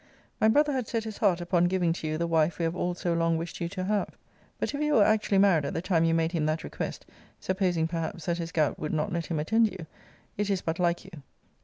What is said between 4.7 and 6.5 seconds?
if you were actually married at the time you made him